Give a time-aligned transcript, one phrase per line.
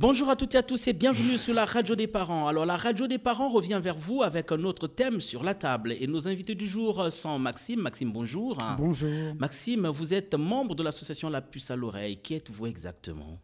[0.00, 2.46] Bonjour à toutes et à tous et bienvenue sur la radio des parents.
[2.46, 5.92] Alors la radio des parents revient vers vous avec un autre thème sur la table
[5.92, 7.82] et nos invités du jour sont Maxime.
[7.82, 8.56] Maxime, bonjour.
[8.78, 9.10] Bonjour.
[9.38, 12.16] Maxime, vous êtes membre de l'association La Puce à l'oreille.
[12.16, 13.38] Qui êtes-vous exactement?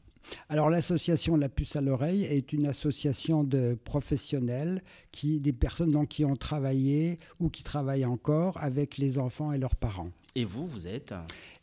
[0.49, 6.09] Alors l'association La Puce à l'oreille est une association de professionnels, qui, des personnes donc,
[6.09, 10.09] qui ont travaillé ou qui travaillent encore avec les enfants et leurs parents.
[10.35, 11.15] Et vous, vous êtes?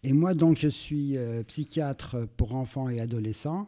[0.04, 3.68] Et moi donc je suis euh, psychiatre pour enfants et adolescents.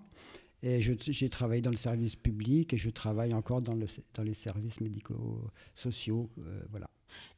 [0.68, 4.34] Et j'ai travaillé dans le service public et je travaille encore dans, le, dans les
[4.34, 6.28] services médico-sociaux.
[6.40, 6.90] Euh, voilà.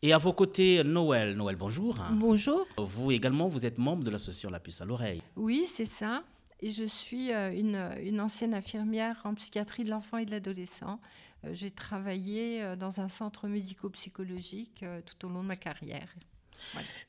[0.01, 1.35] Et à vos côtés, Noël.
[1.35, 1.97] Noël, bonjour.
[2.13, 2.65] Bonjour.
[2.77, 5.21] Vous également, vous êtes membre de l'association La Puce à l'oreille.
[5.35, 6.23] Oui, c'est ça.
[6.61, 11.01] Et je suis euh, une, une, ancienne infirmière en psychiatrie de l'enfant et de l'adolescent.
[11.43, 16.07] Euh, j'ai travaillé dans un centre médico-psychologique tout au long de ma carrière.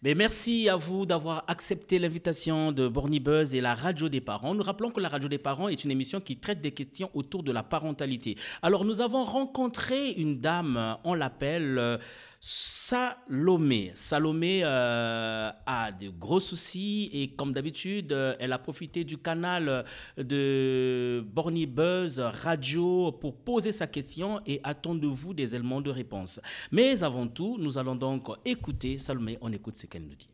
[0.02, 4.54] Mais merci à vous d'avoir accepté l'invitation de Borny Buzz et la radio des parents.
[4.54, 7.42] Nous rappelons que la radio des parents est une émission qui traite des questions autour
[7.42, 8.36] de la parentalité.
[8.62, 11.98] Alors nous avons rencontré une dame, on l'appelle euh,
[12.40, 13.90] Salomé.
[13.94, 19.84] Salomé euh, a de gros soucis et comme d'habitude, euh, elle a profité du canal
[20.16, 25.90] de Borny Buzz Radio pour poser sa question et attend de vous des éléments de
[25.90, 26.40] réponse.
[26.70, 29.36] Mais avant tout, nous allons donc écouter Salomé.
[29.40, 30.28] On écoute ce qu'elle nous dit.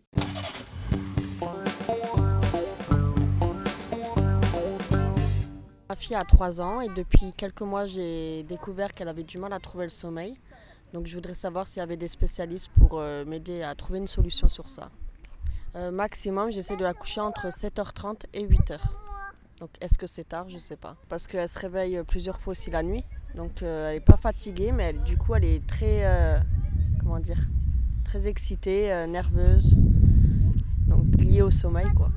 [5.88, 9.52] Ma fille a 3 ans et depuis quelques mois, j'ai découvert qu'elle avait du mal
[9.52, 10.36] à trouver le sommeil.
[10.94, 14.06] Donc je voudrais savoir s'il y avait des spécialistes pour euh, m'aider à trouver une
[14.06, 14.90] solution sur ça.
[15.74, 18.78] Euh, maximum, j'essaie de la coucher entre 7h30 et 8h.
[19.58, 20.48] Donc est-ce que c'est tard?
[20.48, 20.94] Je ne sais pas.
[21.08, 23.02] Parce qu'elle se réveille plusieurs fois aussi la nuit.
[23.34, 26.04] Donc euh, elle n'est pas fatiguée, mais du coup elle est très,
[27.00, 27.40] comment dire,
[28.04, 29.76] très excitée, nerveuse.
[30.86, 32.10] Donc liée au sommeil quoi.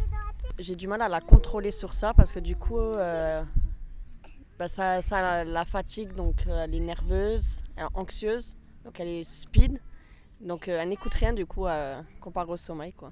[0.60, 2.78] J'ai du mal à la contrôler sur ça parce que du coup
[4.60, 8.56] bah, ça, ça, la fatigue, donc elle est nerveuse, elle est anxieuse.
[8.88, 9.82] Donc elle est speed.
[10.40, 13.12] Donc euh, elle n'écoute rien du coup euh, comparé au sommeil quoi.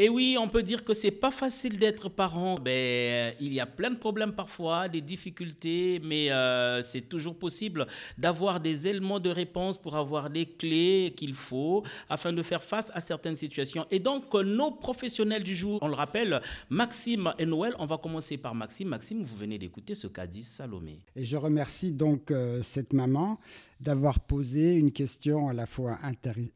[0.00, 2.54] Et oui, on peut dire que c'est pas facile d'être parent.
[2.54, 7.34] Ben, euh, il y a plein de problèmes parfois, des difficultés, mais euh, c'est toujours
[7.34, 7.84] possible
[8.16, 12.92] d'avoir des éléments de réponse pour avoir les clés qu'il faut afin de faire face
[12.94, 13.86] à certaines situations.
[13.90, 18.36] Et donc, nos professionnels du jour, on le rappelle, Maxime et Noël, on va commencer
[18.36, 18.86] par Maxime.
[18.86, 21.00] Maxime, vous venez d'écouter ce qu'a dit Salomé.
[21.16, 23.40] Et je remercie donc euh, cette maman
[23.80, 25.98] d'avoir posé une question à la fois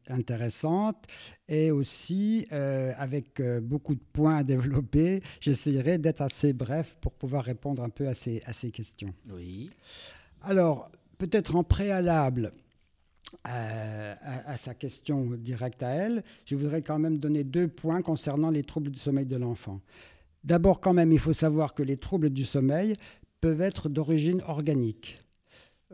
[0.07, 1.05] intéressante
[1.47, 5.21] et aussi euh, avec euh, beaucoup de points à développer.
[5.39, 9.13] J'essaierai d'être assez bref pour pouvoir répondre un peu à ces, à ces questions.
[9.31, 9.69] Oui.
[10.41, 12.51] Alors, peut-être en préalable
[13.47, 18.01] euh, à, à, sa question directe à elle, je voudrais quand même donner deux points
[18.01, 19.79] concernant les troubles du sommeil de l'enfant.
[20.43, 22.97] D'abord, quand même, il faut savoir que les troubles du sommeil
[23.39, 25.22] peuvent être d'origine organique.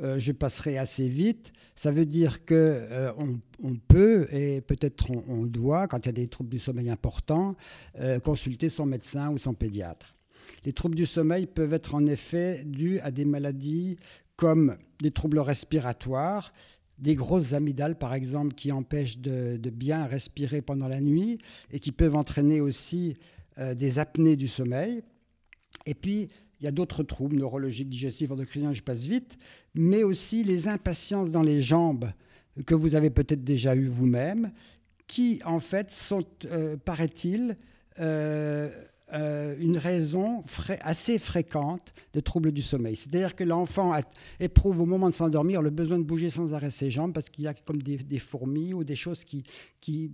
[0.01, 1.51] Euh, je passerai assez vite.
[1.75, 3.11] Ça veut dire que euh,
[3.61, 7.55] on, peut et peut-être on, doit, quand il y a des troubles du sommeil importants,
[7.99, 10.15] euh, consulter son médecin ou son pédiatre.
[10.65, 13.97] Les troubles du sommeil peuvent être en effet dus à des maladies
[14.35, 16.53] comme des troubles respiratoires,
[16.97, 21.39] des grosses amygdales par exemple qui empêchent de, de bien respirer pendant la nuit
[21.71, 23.17] et qui peuvent entraîner aussi
[23.75, 25.01] des apnées du sommeil.
[25.85, 29.37] Et puis il y a d'autres troubles neurologiques, digestifs, endocriniens, je passe vite,
[29.75, 32.11] mais aussi les impatiences dans les jambes
[32.65, 34.51] que vous avez peut-être déjà eu vous-même,
[35.07, 37.57] qui en fait sont, euh, paraît-il,
[37.99, 38.69] euh,
[39.11, 40.43] euh, une raison
[40.81, 42.95] assez fréquente de troubles du sommeil.
[42.95, 43.93] C'est-à-dire que l'enfant
[44.39, 47.45] éprouve au moment de s'endormir le besoin de bouger sans arrêt ses jambes parce qu'il
[47.45, 50.11] y a comme des, fourmis ou des choses qui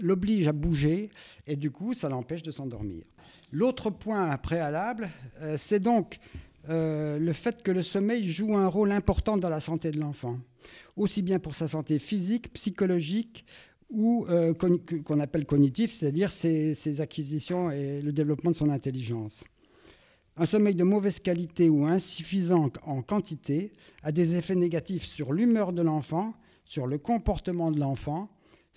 [0.00, 1.10] l'obligent à bouger
[1.48, 3.02] et du coup ça l'empêche de s'endormir.
[3.50, 5.08] L'autre point préalable,
[5.40, 6.18] euh, c'est donc
[6.68, 10.38] euh, le fait que le sommeil joue un rôle important dans la santé de l'enfant,
[10.96, 13.46] aussi bien pour sa santé physique, psychologique
[13.88, 19.42] ou euh, qu'on appelle cognitif, c'est-à-dire ses, acquisitions et le développement de son intelligence.
[20.36, 25.72] Un sommeil de mauvaise qualité ou insuffisant en quantité a des effets négatifs sur l'humeur
[25.72, 26.34] de l'enfant,
[26.66, 28.28] sur le comportement de l'enfant,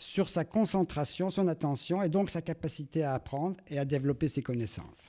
[0.01, 4.41] sur sa concentration, son attention et donc sa capacité à apprendre et à développer ses
[4.41, 5.07] connaissances.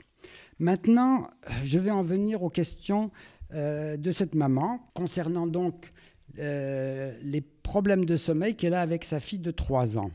[0.59, 1.29] Maintenant,
[1.65, 3.11] je vais en venir aux questions
[3.55, 5.91] euh, de cette maman concernant donc
[6.39, 10.11] euh, les problèmes de sommeil qu'elle a avec sa fille de 3 ans.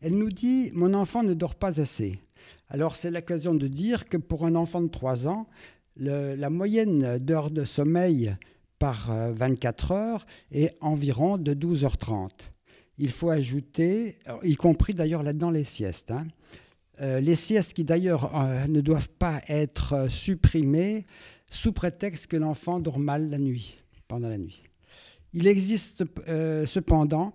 [0.00, 2.18] Elle nous dit Mon enfant ne dort pas assez.
[2.68, 5.46] Alors, c'est l'occasion de dire que pour un enfant de 3 ans,
[5.96, 8.36] la moyenne d'heures de sommeil
[8.80, 12.30] par 24 euh, heures est environ de 12h30.
[12.98, 16.26] Il faut ajouter, y compris d'ailleurs là-dedans les siestes, hein,
[17.00, 21.04] Euh, les siestes qui d'ailleurs euh, ne doivent pas être euh, supprimées
[21.50, 24.62] sous prétexte que l'enfant dort mal la nuit, pendant la nuit.
[25.34, 26.04] Il existe
[26.66, 27.34] cependant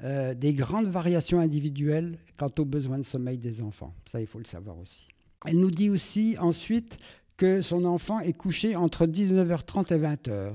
[0.00, 3.94] des grandes variations individuelles quant aux besoins de sommeil des enfants.
[4.04, 5.08] Ça, il faut le savoir aussi.
[5.44, 6.98] Elle nous dit aussi ensuite
[7.36, 10.52] que son enfant est couché entre 19h30 et 20h.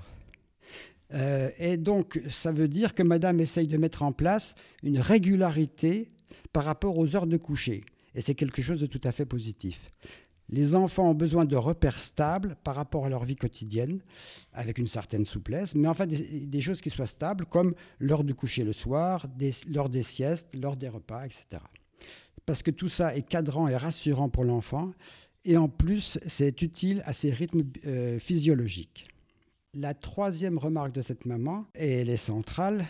[1.13, 6.11] Et donc, ça veut dire que madame essaye de mettre en place une régularité
[6.53, 7.83] par rapport aux heures de coucher.
[8.15, 9.91] Et c'est quelque chose de tout à fait positif.
[10.49, 14.01] Les enfants ont besoin de repères stables par rapport à leur vie quotidienne,
[14.51, 18.65] avec une certaine souplesse, mais enfin des, choses qui soient stables, comme l'heure du coucher
[18.65, 19.27] le soir,
[19.69, 21.63] l'heure des siestes, l'heure des repas, etc.
[22.45, 24.91] Parce que tout ça est cadrant et rassurant pour l'enfant,
[25.45, 29.07] et en plus, c'est utile à ses rythmes euh, physiologiques.
[29.73, 32.85] La troisième remarque de cette maman, et elle est centrale,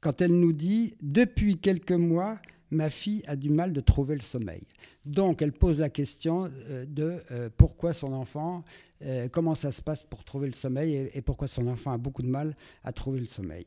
[0.00, 2.38] quand elle nous dit, depuis quelques mois,
[2.70, 4.62] ma fille a du mal de trouver le sommeil.
[5.04, 8.62] Donc elle pose la question euh, de euh, pourquoi son enfant,
[9.02, 12.22] euh, comment ça se passe pour trouver le sommeil et, pourquoi son enfant a beaucoup
[12.22, 13.66] de mal à trouver le sommeil.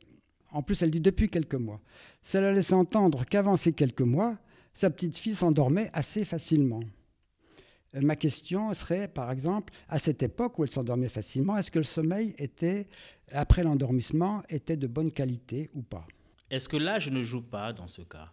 [0.54, 1.82] En plus, elle dit depuis quelques mois.
[2.24, 4.38] Cela laisse entendre qu'avant ces quelques mois,
[4.74, 6.80] sa petite fille s'endormait assez facilement.
[7.94, 11.84] Ma question serait, par exemple, à cette époque où elle s'endormait facilement, est-ce que le
[11.84, 12.88] sommeil était,
[13.32, 16.08] après l'endormissement, était de bonne qualité ou pas?
[16.50, 18.32] Est-ce que l'âge ne joue pas dans ce cas?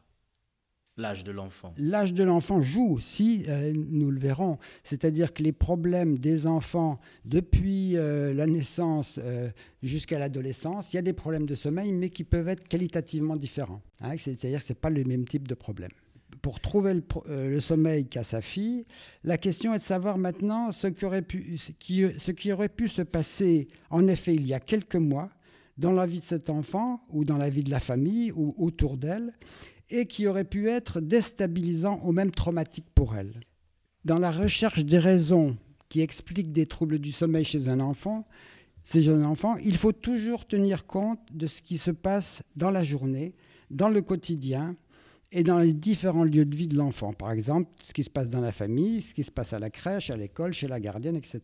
[0.96, 1.72] L'âge de l'enfant.
[1.78, 4.58] L'âge de l'enfant joue, si euh, nous le verrons.
[4.82, 9.48] C'est-à-dire que les problèmes des enfants depuis euh, la naissance euh,
[9.80, 13.80] jusqu'à l'adolescence, il y a des problèmes de sommeil, mais qui peuvent être qualitativement différents.
[14.00, 14.16] Hein.
[14.18, 15.92] C'est-à-dire que ce n'est pas le même type de problème.
[16.42, 16.94] Pour trouver
[17.26, 18.86] le, sommeil qu'a sa fille,
[19.24, 23.02] la question est de savoir maintenant ce qui, aurait pu, ce qui aurait pu se
[23.02, 25.30] passer, en effet, il y a quelques mois,
[25.78, 28.96] dans la vie de cet enfant ou dans la vie de la famille ou autour
[28.96, 29.32] d'elle
[29.90, 33.40] et qui aurait pu être déstabilisant ou même traumatique pour elle.
[34.04, 35.56] Dans la recherche des raisons
[35.88, 38.26] qui expliquent des troubles du sommeil chez un enfant,
[38.82, 42.82] ces jeunes enfants, il faut toujours tenir compte de ce qui se passe dans la
[42.82, 43.34] journée,
[43.70, 44.76] dans le quotidien
[45.30, 47.12] et dans les différents lieux de vie de l'enfant.
[47.12, 49.70] Par exemple, ce qui se passe dans la famille, ce qui se passe à la
[49.70, 51.40] crèche, à l'école, chez la gardienne, etc.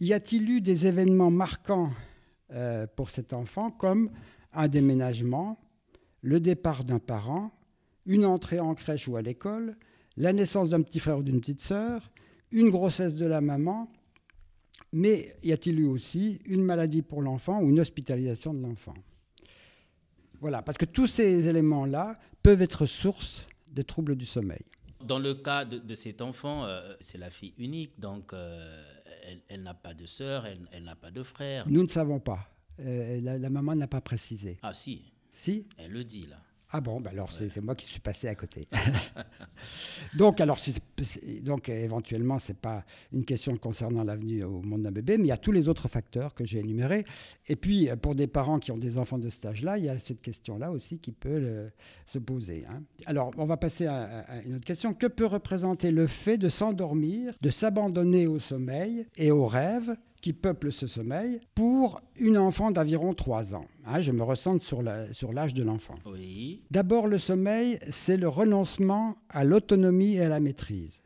[0.00, 1.90] Y a-t-il eu des événements marquants
[2.52, 4.10] euh, pour cet enfant comme
[4.52, 5.58] un déménagement,
[6.22, 7.52] le départ d'un parent,
[8.06, 9.76] une entrée en crèche ou à l'école,
[10.16, 12.10] la naissance d'un petit frère ou d'une petite sœur,
[12.50, 13.90] une grossesse de la maman,
[14.92, 18.94] mais y a-t-il eu aussi une maladie pour l'enfant ou une hospitalisation de l'enfant?
[20.42, 24.64] Voilà, parce que tous ces éléments-là peuvent être source de troubles du sommeil.
[25.00, 28.84] Dans le cas de, cet enfant, euh, c'est la fille unique, donc euh,
[29.48, 31.64] elle, n'a pas de sœur, elle, n'a pas de frère.
[31.68, 32.50] Nous ne savons pas.
[32.80, 34.58] Euh, la, la, maman n'a pas précisé.
[34.62, 35.12] Ah si.
[35.32, 35.68] Si?
[35.78, 36.38] Elle le dit là.
[36.74, 38.66] Ah bon, bah alors c'est moi qui suis passé à côté.
[40.16, 40.58] donc, alors,
[41.42, 42.82] donc éventuellement, ce n'est pas
[43.12, 45.88] une question concernant l'avenue au monde d'un bébé, mais il y a tous les autres
[45.88, 47.04] facteurs que j'ai énumérés.
[47.46, 49.98] Et puis, pour des parents qui ont des enfants de cet âge-là, il y a
[49.98, 51.70] cette question-là aussi qui peut
[52.06, 52.64] se poser.
[52.70, 52.82] Hein.
[53.04, 54.94] Alors, on va passer à, à, une autre question.
[54.94, 60.32] Que peut représenter le fait de s'endormir, de s'abandonner au sommeil et au rêve qui
[60.32, 63.66] peuple ce sommeil pour une enfant d'environ 3 ans.
[63.84, 65.96] Hein, je me ressente sur l'âge sur de l'enfant.
[66.06, 66.62] Oui.
[66.70, 71.02] D'abord, le sommeil, c'est le renoncement à l'autonomie et à la maîtrise.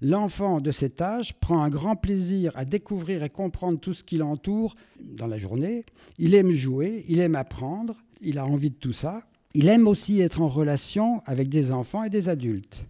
[0.00, 4.16] L'enfant de cet âge prend un grand plaisir à découvrir et comprendre tout ce qui
[4.16, 5.84] l'entoure dans la journée.
[6.18, 9.24] Il aime jouer, il aime apprendre, il a envie de tout ça.
[9.54, 12.84] Il aime aussi être en relation avec des enfants et des adultes.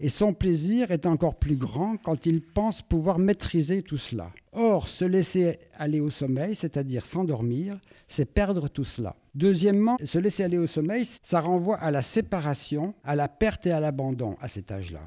[0.00, 4.32] Et son plaisir est encore plus grand quand il pense pouvoir maîtriser tout cela.
[4.52, 9.16] Or, se laisser aller au sommeil, c'est-à-dire s'endormir, c'est perdre tout cela.
[9.34, 13.72] Deuxièmement, se laisser aller au sommeil, ça renvoie à la séparation, à la perte et
[13.72, 15.02] à l'abandon à cet âge-là.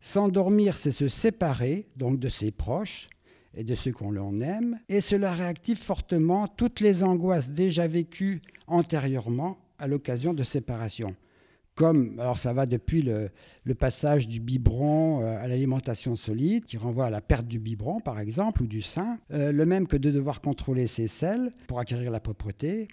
[0.00, 3.08] S'endormir, c'est se séparer, donc de ses proches
[3.54, 8.40] et de ceux qu'on l'on aime, et cela réactive fortement toutes les angoisses déjà vécues
[8.66, 11.14] antérieurement à l'occasion de séparation
[11.74, 13.30] comme, alors ça va depuis le,
[13.78, 18.20] passage du biberon euh, à l'alimentation solide, qui renvoie à la perte du biberon par
[18.20, 22.10] exemple, ou du sein, euh, le même que de devoir contrôler ses selles pour acquérir
[22.10, 22.88] la propreté,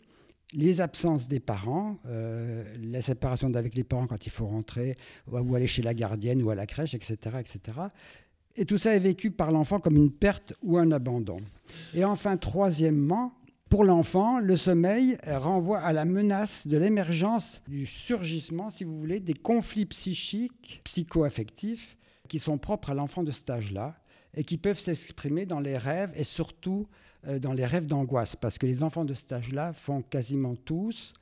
[0.53, 5.55] les absences des parents, euh, la séparation d'avec les parents quand il faut rentrer, ou
[5.55, 7.17] aller chez la gardienne ou à la crèche, etc.
[7.39, 7.59] etc.
[8.55, 11.39] Et tout ça est vécu par l'enfant comme une perte ou un abandon.
[11.93, 13.33] Et enfin, troisièmement,
[13.69, 19.19] pour l'enfant, le sommeil renvoie à la menace de l'émergence, du surgissement, si vous voulez,
[19.19, 21.95] des conflits psychiques, psycho-affectifs,
[22.27, 23.95] qui sont propres à l'enfant de cet âge-là
[24.33, 26.87] et qui peuvent s'exprimer dans les rêves et surtout
[27.27, 31.13] euh, dans les rêves d'angoisse, parce que les enfants de cet âge-là font quasiment tous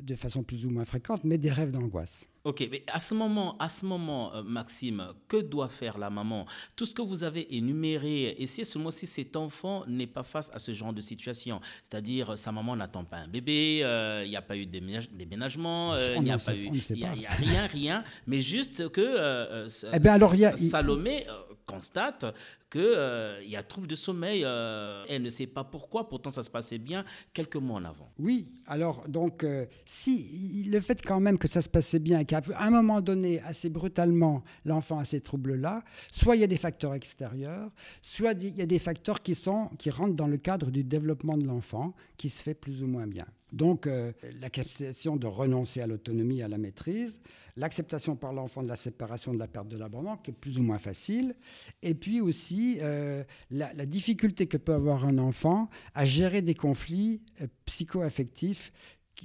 [0.00, 2.26] de façon plus ou moins fréquente, mais des rêves d'angoisse.
[2.44, 6.44] Ok, mais à ce moment, à ce moment, euh, Maxime, que doit faire la maman?
[6.74, 10.50] Tout ce que vous avez énuméré, et si ce mois-ci cet enfant n'est pas face
[10.52, 14.34] à ce genre de situation, c'est-à-dire sa maman n'attend pas un bébé, il euh, n'y
[14.34, 14.72] a pas eu de
[15.12, 20.00] déménagement, il n'y a pas eu, il n'y a, rien, rien, mais juste que eh
[20.00, 21.24] ben alors, Salomé
[21.64, 22.26] constate
[22.72, 24.42] qu'il euh, y a trouble de sommeil.
[24.44, 28.10] Euh, elle ne sait pas pourquoi, pourtant ça se passait bien quelques mois en avant.
[28.18, 32.40] Oui, alors donc euh, si le fait quand même que ça se passait bien qu'à
[32.58, 36.94] un moment donné, assez brutalement, l'enfant a ces troubles-là, soit il y a des facteurs
[36.94, 40.82] extérieurs, soit il y a des facteurs qui, sont, qui rentrent dans le cadre du
[40.82, 43.26] développement de l'enfant, qui se fait plus ou moins bien.
[43.52, 43.86] Donc
[44.40, 47.20] l'acceptation de renoncer à l'autonomie, à la maîtrise,
[47.56, 50.62] l'acceptation par l'enfant de la séparation, de la perte de l'abandon, qui est plus ou
[50.62, 51.34] moins facile,
[51.82, 57.20] et puis aussi euh, la, difficulté que peut avoir un enfant à gérer des conflits
[57.40, 58.72] euh, psycho-affectifs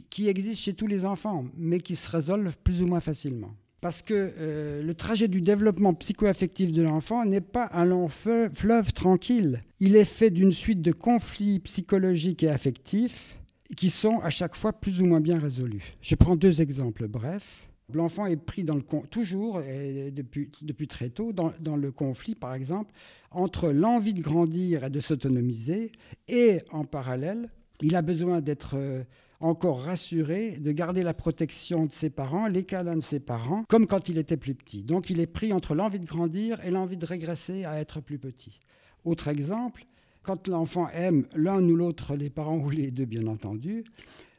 [0.10, 3.54] qui, existent chez tous les enfants, mais qui se résolvent plus ou moins facilement.
[3.82, 8.94] Parce que euh, le trajet du développement psycho-affectif de l'enfant n'est pas un long fleuve
[8.94, 9.62] tranquille.
[9.80, 13.38] Il est fait d'une suite de conflits psychologiques et affectifs
[13.76, 15.96] qui sont à chaque fois plus ou moins bien résolus.
[16.02, 17.68] Je prends deux exemples brefs.
[17.94, 22.92] L'enfant est pris dans le toujours, depuis, très tôt, dans, dans, le conflit, par exemple,
[23.32, 25.94] entre l'envie de grandir et de s'autonomiser,
[26.28, 27.50] et en parallèle,
[27.82, 29.04] il a besoin d'être euh,
[29.40, 33.88] encore rassuré, de garder la protection de ses parents, les câlins de ses parents, comme
[33.88, 34.84] quand il était plus petit.
[34.84, 38.18] Donc il est pris entre l'envie de grandir et l'envie de régresser à être plus
[38.18, 38.60] petit.
[39.06, 39.86] Autre exemple,
[40.24, 43.86] quand l'enfant aime l'un ou l'autre, les parents ou les deux bien entendu,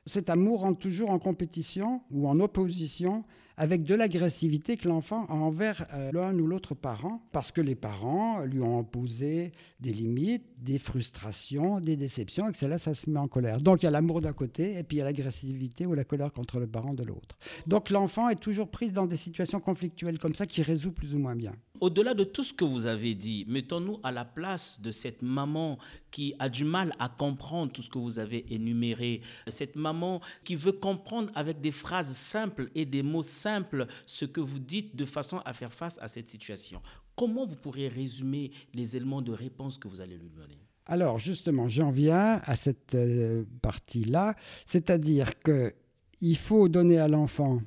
[0.08, 3.24] cet amour rentre toujours en compétition ou en opposition
[3.58, 7.74] avec de l'agressivité que l'enfant a envers euh, l'un ou l'autre parent, parce que les
[7.74, 13.10] parents lui ont imposé des limites, des frustrations, des déceptions, et que cela, ça se
[13.10, 13.60] met en colère.
[13.60, 16.04] Donc il y a l'amour d'un côté, et puis il y a l'agressivité ou la
[16.04, 17.36] colère contre le parent de l'autre.
[17.66, 21.18] Donc l'enfant est toujours pris dans des situations conflictuelles comme ça, qui résout plus ou
[21.18, 21.54] moins bien.
[21.80, 25.78] Au-delà de tout ce que vous avez dit, mettons-nous à la place de cette maman
[26.10, 30.56] qui a du mal à comprendre tout ce que vous avez énuméré, cette maman qui
[30.56, 35.04] veut comprendre avec des phrases simples et des mots simples ce que vous dites de
[35.04, 36.82] façon à faire face à cette situation.
[37.14, 40.58] Comment vous pourriez résumer les éléments de réponse que vous allez lui donner?
[40.86, 44.34] Alors justement, j'en viens à cette euh, partie-là,
[44.66, 47.60] c'est-à-dire qu'il faut donner à l'enfant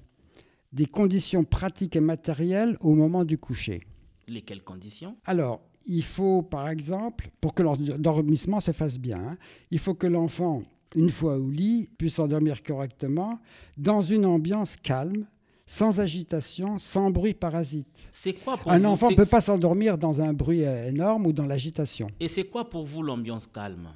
[0.74, 3.84] des conditions pratiques et matérielles au moment du coucher.
[4.32, 9.38] Lesquelles conditions Alors, il faut, par exemple, pour que l'endormissement se fasse bien, hein,
[9.72, 10.64] il faut que l'enfant,
[10.96, 13.40] une fois au lit, puisse s'endormir correctement
[13.78, 15.26] dans une ambiance calme,
[15.66, 17.88] sans agitation, sans bruit parasite.
[18.12, 21.46] C'est quoi pour Un enfant ne peut pas s'endormir dans un bruit énorme ou dans
[21.46, 22.08] l'agitation.
[22.20, 23.90] Et c'est quoi pour vous l'ambiance calme?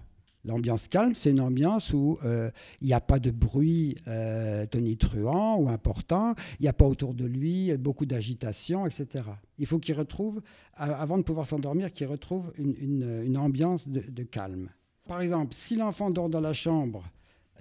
[0.46, 5.58] L'ambiance calme, c'est une ambiance où euh, il n'y a pas de bruit euh, tonitruant
[5.58, 9.26] ou important, il n'y a pas autour de lui beaucoup d'agitation, etc.
[9.58, 10.42] Il faut qu'il retrouve,
[10.76, 14.70] avant de pouvoir s'endormir, qu'il retrouve une, ambiance de calme.
[15.08, 17.04] Par exemple, si l'enfant dort dans la chambre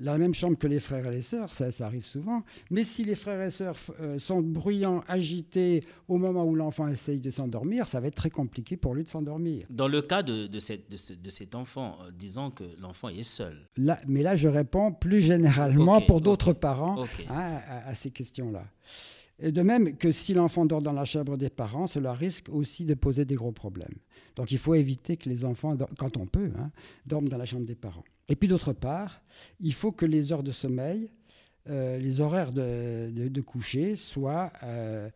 [0.01, 2.43] la même chambre que les frères et les sœurs, ça, arrive souvent.
[2.71, 7.21] Mais si les frères et sœurs euh, sont bruyants, agités au moment où l'enfant essaye
[7.21, 9.67] de s'endormir, ça va être très compliqué pour lui de s'endormir.
[9.71, 10.59] Dans le cas de, de,
[11.31, 13.69] cet enfant, euh, disons que l'enfant est seul.
[13.77, 18.65] Là, mais là, je réponds plus généralement pour d'autres parents hein, à, ces questions-là.
[19.41, 22.85] Et de même que si l'enfant dort dans la chambre des parents, cela risque aussi
[22.85, 23.95] de poser des gros problèmes.
[24.37, 26.71] Donc il faut éviter que les enfants, quand on peut, hein,
[27.07, 28.05] dorment dans la chambre des parents.
[28.29, 29.23] Et puis d'autre part,
[29.61, 31.11] il faut que les heures de sommeil,
[31.69, 35.11] euh, les horaires de, coucher euh,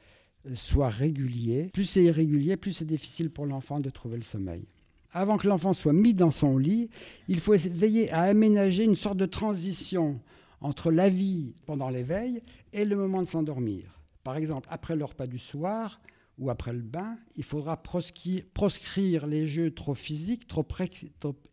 [0.52, 1.70] soient réguliers.
[1.72, 4.66] Plus c'est irrégulier, plus c'est difficile pour l'enfant de trouver le sommeil.
[5.12, 6.90] Avant que l'enfant soit mis dans son lit,
[7.28, 10.20] il faut veiller à aménager une sorte de transition
[10.60, 12.40] entre la vie pendant l'éveil
[12.72, 13.97] et le moment de s'endormir.
[14.28, 16.02] Par exemple, après le repas du soir,
[16.36, 20.66] ou après le bain, il faudra proscrire les jeux trop physiques, trop,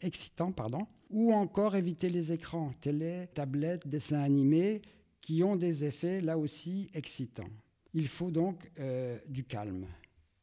[0.02, 4.82] excitants, pardon, ou encore éviter les écrans, télé, tablettes, dessins animés,
[5.22, 7.48] qui ont des effets là aussi excitants.
[7.94, 9.86] Il faut donc euh, du calme.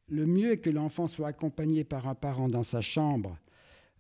[0.09, 3.37] Le mieux est que l'enfant soit accompagné par un parent dans sa chambre,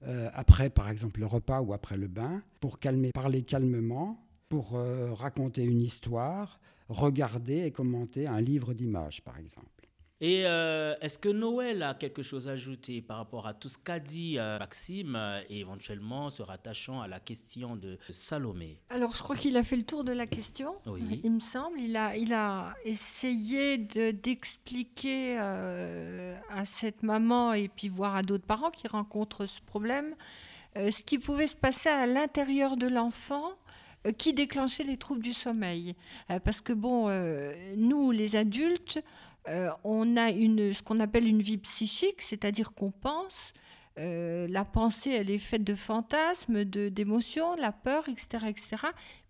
[0.04, 4.76] euh, après par exemple le repas ou après le bain, pour calmer, parler calmement, pour
[4.76, 6.58] euh, raconter une histoire,
[6.92, 9.82] regarder et commenter un livre d'images par exemple.
[10.22, 13.76] Et euh, est-ce que Noël a quelque chose à ajouter par rapport à tout ce
[13.76, 15.18] qu'a dit euh, Maxime
[15.48, 18.80] et éventuellement se rattachant à la question de Salomé?
[18.88, 20.76] Alors, je crois qu'il a fait le tour de la question,
[21.24, 21.80] il me semble.
[21.80, 28.46] Il a, il a essayé d'expliquer euh, à cette maman et puis voir à d'autres
[28.46, 30.14] parents qui rencontrent ce problème
[30.74, 33.52] ce qui pouvait se passer à l'intérieur de l'enfant
[34.18, 35.94] qui déclenchait les troubles du sommeil.
[36.44, 37.08] parce que bon,
[37.76, 39.02] nous, les adultes,
[39.84, 43.52] on a une, ce qu'on appelle une vie psychique, c'est-à-dire qu'on pense,
[43.98, 48.76] euh, la pensée, elle est faite de fantasmes, de, d'émotions, la peur, etc., etc.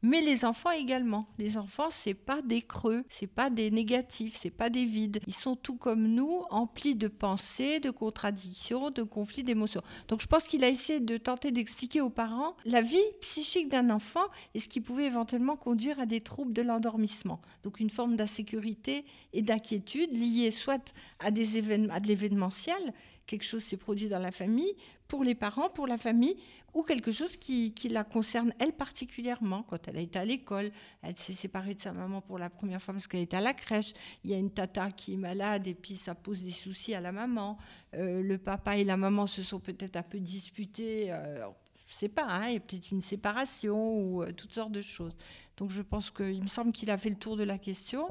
[0.02, 1.28] Mais les enfants également.
[1.38, 5.21] Les enfants, c'est pas des creux, c'est pas des négatifs, c'est pas des vides.
[5.28, 9.82] Ils sont tout comme nous, emplis de pensées, de contradictions, de conflits, d'émotions.
[10.09, 13.90] Donc, je pense qu'il a essayé de tenter d'expliquer aux parents la vie psychique d'un
[13.90, 17.40] enfant et ce qui pouvait éventuellement conduire à des troubles de l'endormissement.
[17.62, 22.92] Donc, une forme d'insécurité et d'inquiétude liée soit à des événements, à de l'événementiel,
[23.26, 24.75] quelque chose s'est produit dans la famille,
[25.12, 26.38] pour les parents, pour la famille,
[26.73, 29.62] ou quelque chose qui, la concerne elle particulièrement.
[29.62, 30.71] Quand elle a été à l'école,
[31.02, 33.52] elle s'est séparée de sa maman pour la première fois parce qu'elle était à la
[33.52, 33.92] crèche.
[34.25, 37.02] Il y a une tata qui est malade et puis ça pose des soucis à
[37.02, 37.59] la maman.
[37.92, 41.12] Euh, le papa et la maman se sont peut-être un peu disputés.
[41.12, 41.45] Euh,
[41.88, 44.81] je sais pas, hein, il y a peut-être une séparation ou euh, toutes sortes de
[44.81, 45.14] choses.
[45.59, 48.09] Donc je pense qu'il me semble qu'il a fait le tour de la question.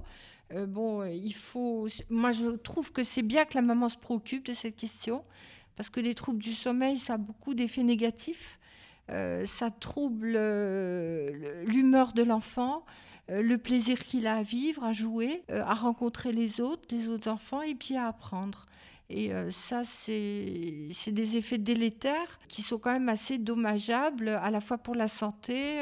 [0.53, 1.87] Euh, bon, il faut.
[2.09, 5.23] Moi, je trouve que c'est bien que la maman se préoccupe de cette question,
[5.81, 8.59] parce que les troubles du sommeil, ça a beaucoup d'effets négatifs.
[9.09, 12.85] Euh, ça trouble euh, l'humeur de l'enfant,
[13.27, 17.63] le plaisir qu'il a à vivre, à jouer, à rencontrer les autres, les autres enfants,
[17.63, 18.67] et puis à apprendre.
[19.09, 24.77] Et ça, c'est des effets délétères qui sont quand même assez dommageables, à la fois
[24.77, 25.79] pour la santé,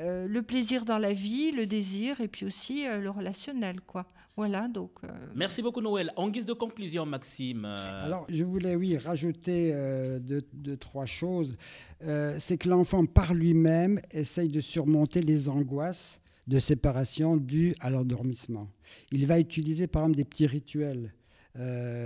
[0.00, 4.06] euh, le plaisir dans la vie, le désir et puis aussi euh, le relationnel, quoi.
[4.36, 4.92] Voilà, donc.
[5.04, 6.12] Euh, Merci beaucoup, Noël.
[6.16, 7.64] En guise de conclusion, Maxime.
[7.64, 9.72] Alors, je voulais, oui, rajouter
[10.20, 11.56] deux, trois choses.
[12.00, 18.68] C'est que l'enfant, par lui-même, essaye de surmonter les angoisses de séparation dues à l'endormissement.
[19.12, 21.12] Il va utiliser, par exemple, des petits rituels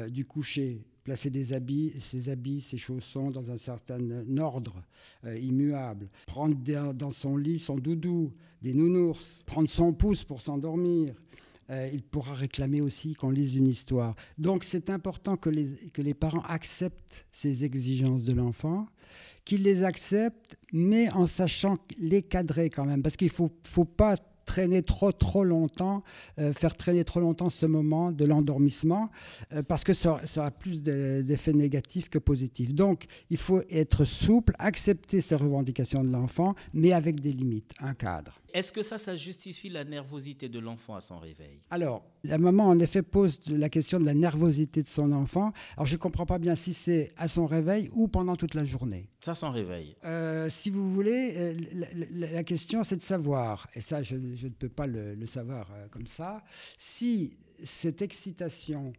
[0.09, 4.00] du coucher placer des habits, ses habits, ses chaussons dans un certain
[4.38, 4.83] ordre
[5.25, 6.57] euh, immuable, prendre
[6.95, 11.14] dans son lit son doudou, des nounours, prendre son pouce pour s'endormir.
[11.71, 14.14] Euh, il pourra réclamer aussi qu'on lise une histoire.
[14.38, 18.87] Donc c'est important que les, que les parents acceptent ces exigences de l'enfant,
[19.44, 23.85] qu'ils les acceptent, mais en sachant les cadrer quand même, parce qu'il ne faut, faut
[23.85, 26.03] pas traîner trop trop longtemps,
[26.38, 29.11] euh, faire traîner trop longtemps ce moment de l'endormissement,
[29.53, 32.74] euh, parce que ça, ça, aura plus d'effets négatifs que positifs.
[32.74, 37.94] Donc, il faut être souple, accepter ces revendications de l'enfant, mais avec des limites, un
[37.94, 38.38] cadre.
[38.55, 41.61] Est-ce que ça, ça justifie la nervosité de l'enfant à son réveil?
[41.71, 45.53] Alors, la maman, en effet, pose la question de la nervosité de son enfant.
[45.77, 48.64] Alors, je ne comprends pas bien si c'est à son réveil ou pendant toute la
[48.64, 49.09] journée.
[49.21, 49.97] Ça, son réveil.
[50.05, 51.59] Euh, si vous voulez, euh,
[52.12, 56.07] la, question, c'est de savoir, et ça, je, ne peux pas le, savoir euh, comme
[56.07, 56.45] ça,
[56.79, 58.93] si cette excitation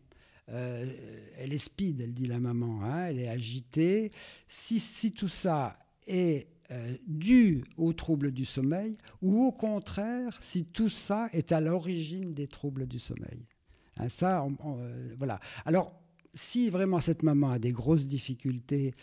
[0.47, 4.11] elle est speed, elle dit la maman, hein, elle est agitée.
[4.47, 10.65] Si, si tout ça est euh, dû aux troubles du sommeil ou au contraire si
[10.65, 13.45] tout ça est à l'origine des troubles du sommeil.
[13.97, 15.39] Hein, ça, euh, voilà.
[15.65, 15.93] Alors,
[16.33, 18.95] si vraiment cette maman a des grosses difficultés,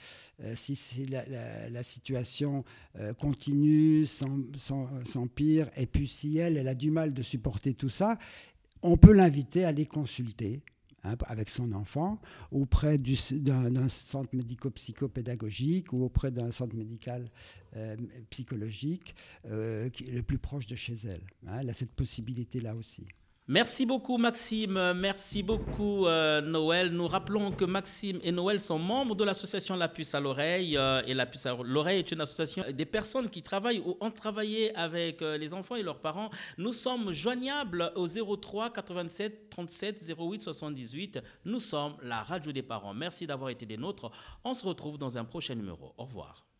[0.42, 2.64] euh, si, la, situation
[3.18, 4.06] continue,
[5.04, 8.18] s'empire, et puis si elle, elle a du mal de supporter tout ça,
[8.82, 10.62] on peut l'inviter à les consulter
[11.04, 12.20] Hein, avec son enfant,
[12.52, 17.28] auprès d'un centre médico-psychopédagogique ou auprès d'un centre médical
[17.74, 17.96] euh,
[18.30, 21.22] psychologique euh, le plus proche de chez elle.
[21.48, 21.58] Hein.
[21.60, 23.04] elle a cette possibilité-là aussi.
[23.48, 26.92] Merci beaucoup Maxime, merci beaucoup euh, Noël.
[26.92, 30.76] Nous rappelons que Maxime et Noël sont membres de l'association La Puce à l'oreille.
[30.76, 34.12] Euh, et La Puce à l'oreille est une association des personnes qui travaillent ou ont
[34.12, 36.30] travaillé avec euh, les enfants et leurs parents.
[36.56, 41.18] Nous sommes joignables au 03 87 37 08 78.
[41.44, 42.94] Nous sommes la radio des parents.
[42.94, 44.12] Merci d'avoir été des nôtres.
[44.44, 45.94] On se retrouve dans un prochain numéro.
[45.98, 46.51] Au revoir.